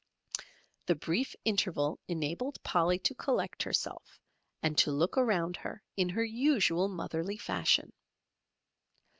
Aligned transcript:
The 0.87 0.95
brief 0.95 1.35
interval 1.45 1.99
enabled 2.07 2.63
Polly 2.63 2.97
to 2.97 3.13
collect 3.13 3.61
herself 3.61 4.19
and 4.63 4.75
to 4.79 4.91
look 4.91 5.15
around 5.15 5.57
her 5.57 5.83
in 5.95 6.09
her 6.09 6.25
usual 6.25 6.87
motherly 6.87 7.37
fashion. 7.37 7.93